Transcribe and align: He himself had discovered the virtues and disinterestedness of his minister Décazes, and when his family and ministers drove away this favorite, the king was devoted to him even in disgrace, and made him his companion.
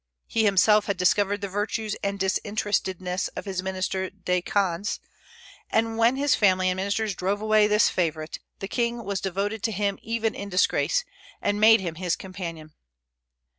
He 0.25 0.45
himself 0.45 0.87
had 0.87 0.97
discovered 0.97 1.41
the 1.41 1.47
virtues 1.47 1.95
and 2.03 2.17
disinterestedness 2.17 3.27
of 3.35 3.45
his 3.45 3.61
minister 3.61 4.09
Décazes, 4.09 4.97
and 5.69 5.95
when 5.95 6.15
his 6.15 6.33
family 6.33 6.71
and 6.71 6.77
ministers 6.77 7.13
drove 7.13 7.39
away 7.39 7.67
this 7.67 7.87
favorite, 7.87 8.39
the 8.57 8.67
king 8.67 9.03
was 9.03 9.21
devoted 9.21 9.61
to 9.61 9.71
him 9.71 9.99
even 10.01 10.33
in 10.33 10.49
disgrace, 10.49 11.05
and 11.39 11.61
made 11.61 11.81
him 11.81 11.93
his 12.01 12.15
companion. 12.15 12.73